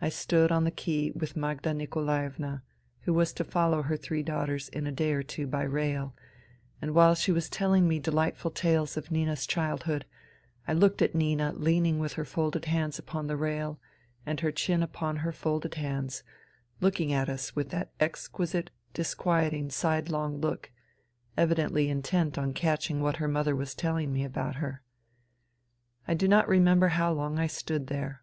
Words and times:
I 0.00 0.08
stood 0.08 0.50
on 0.50 0.64
the 0.64 0.70
quay 0.70 1.10
with 1.10 1.36
Magda 1.36 1.74
Nikolaevna, 1.74 2.62
who 3.02 3.12
was 3.12 3.34
to 3.34 3.44
follow 3.44 3.82
her 3.82 3.98
three 3.98 4.22
daughters 4.22 4.70
in 4.70 4.86
a 4.86 4.92
day 4.92 5.12
or 5.12 5.22
two 5.22 5.46
by 5.46 5.62
rail, 5.64 6.16
and 6.80 6.94
while 6.94 7.14
she 7.14 7.32
was 7.32 7.50
telling 7.50 7.86
me 7.86 7.98
delightful 7.98 8.50
tales 8.50 8.96
of 8.96 9.10
Nina's 9.10 9.46
childhood, 9.46 10.06
I 10.66 10.72
looked 10.72 11.02
at 11.02 11.14
Nina 11.14 11.52
leaning 11.54 11.98
with 11.98 12.14
her 12.14 12.24
folded 12.24 12.64
hands 12.64 12.98
upon 12.98 13.26
the 13.26 13.36
rail 13.36 13.78
and 14.24 14.40
her 14.40 14.50
chin 14.50 14.82
upon 14.82 15.16
her 15.16 15.32
folded 15.32 15.74
hands, 15.74 16.24
looking 16.80 17.12
at 17.12 17.28
us 17.28 17.54
with 17.54 17.68
that 17.68 17.92
exquisite, 18.00 18.70
disquieting 18.94 19.68
side 19.68 20.08
long 20.08 20.38
look, 20.40 20.70
evidently 21.36 21.90
intent 21.90 22.38
on 22.38 22.54
catch 22.54 22.88
ing 22.90 23.02
what 23.02 23.16
her 23.16 23.28
mother 23.28 23.54
was 23.54 23.74
telling 23.74 24.14
me 24.14 24.24
about 24.24 24.54
her. 24.54 24.80
I 26.06 26.14
do 26.14 26.26
not 26.26 26.48
remember 26.48 26.88
how 26.88 27.12
long 27.12 27.38
I 27.38 27.48
stood 27.48 27.88
there. 27.88 28.22